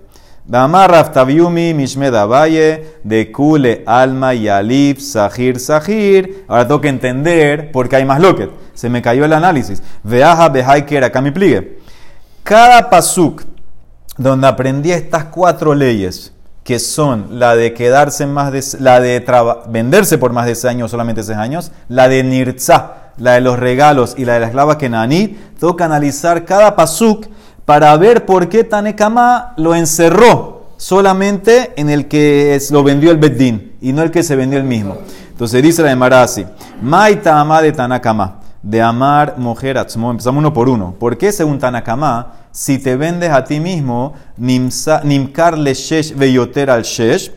[0.45, 6.47] Damar Raftaviumi Mishmed Abaye de Kule Alma Yalif Sahir Sahir.
[6.49, 8.51] Ahora tengo que entender por qué hay más loquet.
[8.79, 9.83] Se me cayó el análisis.
[10.05, 11.81] Veaja Behaiker, acá me pligue.
[12.45, 13.43] Cada pasuk
[14.17, 19.25] donde aprendí estas cuatro leyes, que son la de quedarse más de, la de
[19.69, 23.59] venderse por más de seis años, solamente seis años, la de Nirza, la de los
[23.59, 27.27] regalos y la de la esclava Kenanit, tengo que analizar cada pasuk
[27.65, 33.17] para ver por qué Tanekama lo encerró solamente en el que es- lo vendió el
[33.19, 34.99] Beddin y no el que se vendió el mismo.
[35.31, 36.45] Entonces dice la Emara así,
[36.83, 40.11] Maita ama de Tanakama, de amar mujer atzmo.
[40.11, 40.95] Empezamos uno por uno.
[40.99, 46.83] ¿Por qué según Tanakama, si te vendes a ti mismo, nimkar le shesh veyoter al
[46.83, 47.33] shesh,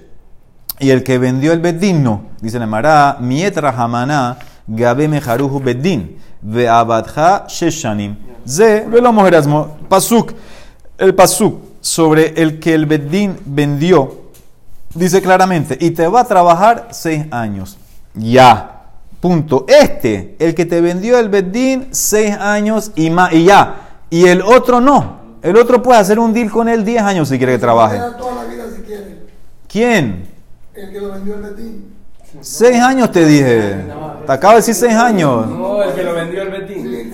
[0.79, 2.23] y el que vendió el bedín no.
[2.41, 8.15] Dice la Mará, mietra hamaná gabe mejaruhu bedín, ve abadja sheshanim.
[8.47, 10.33] Ze, velo mojerasmo, pasuk,
[10.97, 14.31] el pasuk sobre el que el bedín vendió,
[14.95, 17.77] dice claramente, y te va a trabajar seis años.
[18.15, 18.80] Ya,
[19.21, 19.65] punto.
[19.69, 24.01] Este, el que te vendió el bedín, seis años y, más, y ya.
[24.09, 25.21] Y el otro no.
[25.41, 27.95] El otro puede hacer un deal con él 10 años si quiere que trabaje.
[27.95, 29.21] Queda toda la vida si quiere.
[29.67, 30.27] ¿Quién?
[30.75, 31.91] El que lo vendió el Betín.
[32.41, 33.85] Seis años te dije.
[34.25, 35.47] Te acabo de decir seis años.
[35.47, 37.13] No, el que lo vendió el Betín.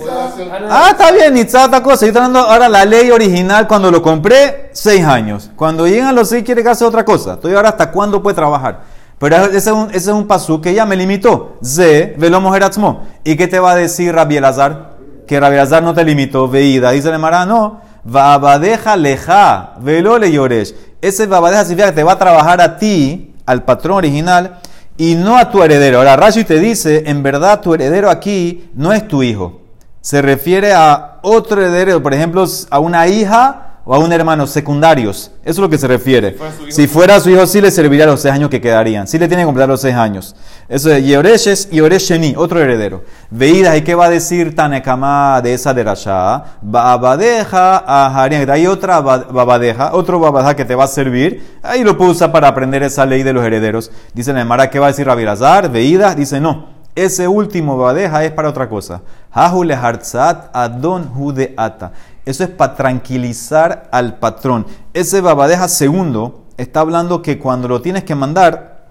[0.70, 2.06] Ah, está bien, ni otra cosa.
[2.06, 5.50] Yo estoy dando ahora la ley original cuando lo compré, seis años.
[5.56, 7.34] Cuando llegan los seis quiere que haga otra cosa.
[7.34, 8.82] Estoy ahora hasta cuándo puede trabajar.
[9.20, 11.58] Pero ese es un, ese pasú que ya me limitó.
[11.64, 13.08] Ze, velo mojeratzmo.
[13.24, 14.98] ¿Y qué te va a decir Rabbi Elazar?
[15.28, 16.48] Que Rabbi Elazar no te limitó.
[16.48, 16.92] Veida.
[16.92, 17.82] Dice el Mará, no.
[18.04, 20.76] Vabadeja leja, velo le llores.
[21.02, 24.60] Ese babadeja significa que te va a trabajar a ti, al patrón original,
[24.96, 25.98] y no a tu heredero.
[25.98, 29.62] Ahora Rashi te dice, en verdad tu heredero aquí no es tu hijo.
[30.00, 35.32] Se refiere a otro heredero, por ejemplo, a una hija o a un hermano secundarios.
[35.44, 36.38] Eso es lo que se refiere.
[36.68, 39.08] Si fuera su hijo, sí le serviría los seis años que quedarían.
[39.08, 40.36] Sí le tiene que completar los seis años.
[40.68, 43.06] Eso es Yeoreshes y Oresheni, otro heredero.
[43.32, 46.58] Veídas, ¿y qué va a decir Tanekama de esa derashá?
[46.62, 48.50] Babadeja a Harían.
[48.50, 51.58] Hay otra babadeja, otro babadeja que te va a servir.
[51.64, 53.90] Ahí lo puedo usar para aprender esa ley de los herederos.
[54.14, 55.72] Dice Nemara, ¿qué va a decir Rabirazar?
[55.72, 56.76] Veídas, dice no.
[56.94, 59.02] Ese último babadeja es para otra cosa.
[59.32, 61.92] Hahule hartzat adon judeata.
[62.28, 64.68] Eso es para tranquilizar al patrón.
[64.94, 68.90] Ese babadeja segundo está hablando que cuando lo tienes que mandar,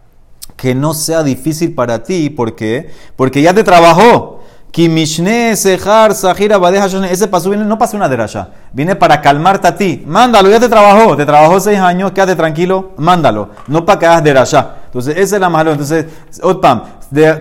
[0.57, 2.31] que no sea difícil para ti.
[2.31, 2.90] ¿Por qué?
[3.14, 4.40] Porque ya te trabajó.
[4.70, 8.49] Kimishne, Sejar, Sahira, Badeja, Ese paso viene, no pasa una derasha.
[8.72, 10.03] Viene para calmarte a ti.
[10.07, 11.14] Mándalo, ya te trabajó.
[11.14, 13.51] Te trabajó seis años, quédate tranquilo, mándalo.
[13.66, 14.77] No para que hagas derasha.
[14.87, 15.72] Entonces, esa es la malo.
[15.72, 16.07] Entonces,
[16.42, 16.83] Otpam,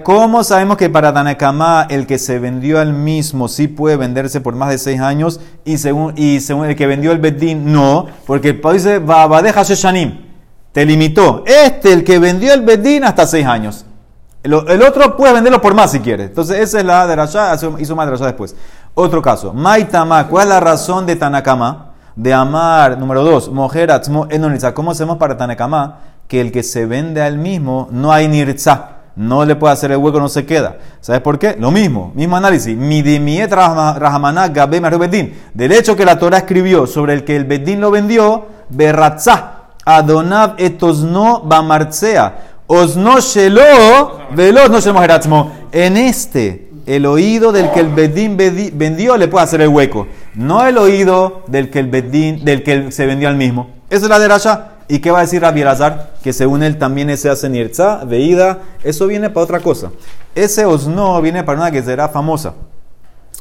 [0.04, 4.56] ¿cómo sabemos que para Tanakama el que se vendió al mismo sí puede venderse por
[4.56, 8.08] más de seis años y según, y según el que vendió el Bedín no?
[8.25, 9.01] Porque el país dice.
[10.71, 11.43] Te limitó.
[11.47, 13.86] Este, el que vendió el Bedín, hasta seis años.
[14.43, 16.25] El, otro puede venderlo por más si quiere.
[16.25, 18.56] Entonces, esa es la de Rasha, hizo más de Rasha después.
[18.93, 19.54] Otro caso.
[19.54, 21.93] Maitama, ¿cuál es la razón de Tanakama?
[22.15, 23.49] De amar, número dos,
[24.30, 24.73] Enonitza.
[24.75, 25.99] ¿Cómo hacemos para Tanakama?
[26.28, 28.94] Que el que se vende al mismo, no hay nirza.
[29.15, 30.78] No le puede hacer el hueco, no se queda.
[30.99, 31.56] ¿Sabes por qué?
[31.58, 32.75] Lo mismo, mismo análisis.
[32.75, 35.34] Midimiet Rahamaná Gabe Bedín.
[35.54, 39.56] Del hecho que la Torah escribió sobre el que el Bedín lo vendió, Berratzah.
[39.86, 42.56] Adonav etosno bamartzea.
[42.67, 49.28] Osno shelo, veloz no shemo En este, el oído del que el bedín vendió le
[49.28, 50.08] puede hacer el hueco.
[50.34, 53.69] No el oído del que el bedín, del que se vendió al mismo.
[53.89, 54.69] Esa es la de Rasha.
[54.88, 56.13] ¿Y qué va a decir Rabbi Elazar?
[56.24, 58.60] Que según él también ese hace nirza, veída.
[58.84, 59.91] Eso viene para otra cosa.
[60.36, 62.54] Ese osno viene para una que será famosa.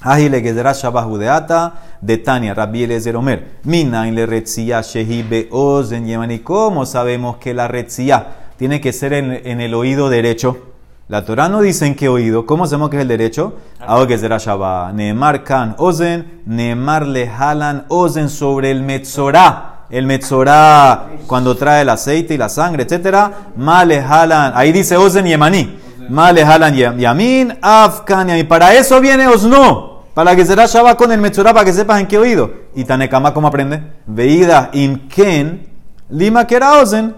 [0.00, 3.52] Agile que será Shabahudeata de Tania, Rabbi Eliezer Omer.
[3.64, 6.40] Mina en le retzia shehi beozen yemani.
[6.40, 8.26] ¿Cómo sabemos que la retzia
[8.56, 10.58] tiene que ser en, el oído derecho.
[11.08, 12.46] La Torah no dice en qué oído.
[12.46, 13.54] ¿Cómo sabemos que es el derecho?
[13.80, 14.94] Algo que será Shabbat.
[14.94, 19.73] Neemar kan ozen, Neemar le jalan ozen sobre el metzorá.
[19.94, 23.30] El metzorá cuando trae el aceite y la sangre, etc.
[23.56, 25.78] Male jalan, ahí dice ozen yemaní.
[26.08, 30.02] Male jalan yamin, afkan y Para eso viene osno.
[30.12, 32.50] Para que será Shabbat con el metzorá, para que sepas en qué oído.
[32.74, 33.84] Y Tanekama, ¿cómo aprende?
[34.04, 35.68] Veida imken,
[36.08, 37.14] lima que era ozen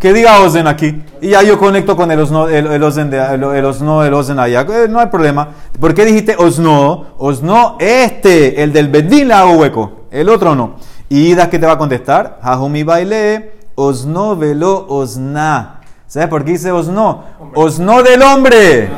[0.00, 1.02] que diga Ozen aquí.
[1.20, 4.12] Y ya yo conecto con el Osno, el, el Ozen, de, el, el, Osno, el
[4.12, 4.62] Ozen allá.
[4.62, 5.48] Eh, no hay problema.
[5.78, 7.14] ¿Por qué dijiste Osno?
[7.18, 10.06] Osno, este, el del Bedín le hago hueco.
[10.10, 10.76] El otro no.
[11.08, 12.38] Y Ida, ¿qué te va a contestar?
[12.42, 15.80] Jajumi baile, Osno velo Osna.
[16.06, 17.24] ¿Sabes por qué dice Osno?
[17.54, 18.90] Osno del hombre.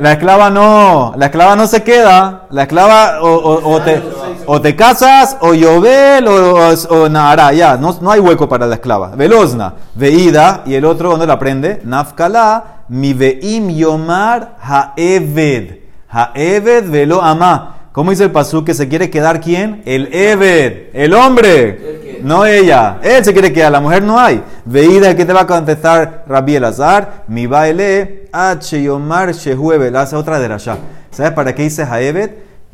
[0.00, 1.12] La esclava no.
[1.16, 2.46] La esclava no se queda.
[2.50, 4.02] La esclava o, o te
[4.46, 8.76] o te casas, o Yobel, o, o, Nahara, ya, no, no, hay hueco para la
[8.76, 9.08] esclava.
[9.14, 11.80] Velozna, Veida, y el otro, ¿dónde lo aprende?
[11.84, 15.80] Nafkala, mi veim yomar haeved.
[16.08, 17.76] Haeved velo ama.
[17.92, 19.82] ¿Cómo dice el pasú que se quiere quedar quién?
[19.84, 22.98] El Eved, el hombre, no ella.
[23.02, 24.42] Él se quiere quedar, la mujer no hay.
[24.64, 27.24] Veida, ¿qué te va a contestar Rabbi Elazar?
[27.28, 29.96] Mi baile, H yomar shehueve.
[29.96, 30.78] Hace otra de allá.
[31.10, 32.30] ¿Sabes para qué dice Haeved?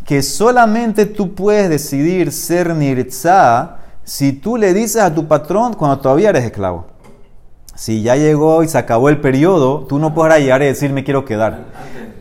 [0.09, 5.99] que solamente tú puedes decidir ser nirza si tú le dices a tu patrón cuando
[5.99, 6.87] todavía eres esclavo.
[7.75, 11.05] Si ya llegó y se acabó el periodo, tú no podrás llegar y decir me
[11.05, 11.67] quiero quedar.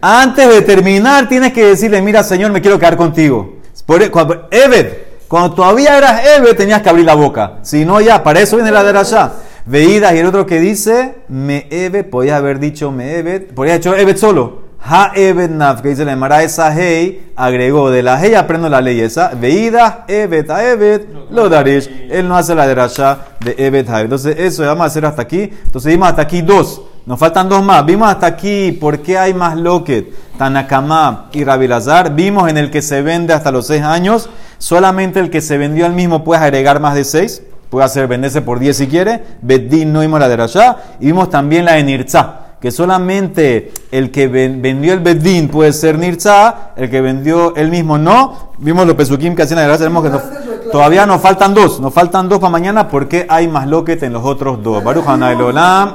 [0.02, 3.58] Antes de terminar tienes que decirle, mira Señor, me quiero quedar contigo.
[3.88, 4.88] E, cuando, Eved,
[5.28, 7.60] cuando todavía eras Eved tenías que abrir la boca.
[7.62, 9.32] Si no ya, para eso viene la de allá.
[9.66, 14.18] Veídas y el otro que dice Me'ebet, podías haber dicho Me'ebet, podías haber dicho Evet
[14.18, 14.68] solo.
[14.80, 18.80] Ha Evet Naf, que dice la Emara, esa Hei agregó de la Hei aprendo la
[18.80, 19.30] ley esa.
[19.30, 21.90] Veídas, Evet a Evet, lo darish.
[22.10, 23.90] Él no hace la derasha de Evet.
[23.90, 25.52] Entonces, eso vamos a hacer hasta aquí.
[25.66, 26.82] Entonces, vimos hasta aquí dos.
[27.08, 27.86] Nos faltan dos más.
[27.86, 32.14] Vimos hasta aquí por qué hay más loquet, Tanakama y Rabilazar.
[32.14, 34.30] Vimos en el que se vende hasta los seis años.
[34.58, 37.44] Solamente el que se vendió al mismo puede agregar más de seis.
[37.70, 39.24] Puede hacer venderse por 10 si quiere.
[39.42, 40.76] Beddin no vimos la de.
[41.00, 42.47] Y vimos también la de Nirza.
[42.60, 46.72] Que solamente el que ven- vendió el Beddin puede ser Nirza.
[46.76, 48.50] El que vendió él mismo no.
[48.58, 49.84] Vimos los pesukim que hacían Rasha.
[49.84, 50.24] Vemos que nos-
[50.72, 51.80] todavía nos faltan dos.
[51.80, 54.84] Nos faltan dos para mañana porque hay más loquet en los otros dos.
[54.84, 55.06] Baruch.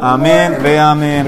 [0.00, 0.56] Amén.
[0.62, 1.26] Ve amén.